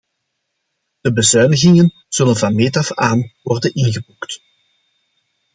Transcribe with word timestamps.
De 1.01 1.13
bezuinigingen 1.13 1.93
zullen 2.09 2.35
van 2.35 2.55
meet 2.55 2.75
af 2.77 2.93
aan 2.93 3.31
worden 3.43 3.73
ingeboekt. 3.73 4.39